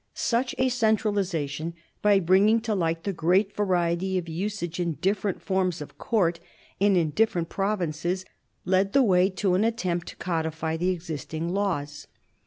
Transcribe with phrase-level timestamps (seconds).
[0.15, 5.79] Such a centralisation, by bringing to light the great variety of usage in different forms
[5.79, 6.39] of court
[6.79, 8.25] and in different provinces,
[8.65, 12.07] led the way to an attempt to codify the existing laws.